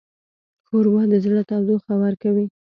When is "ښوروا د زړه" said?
0.65-1.41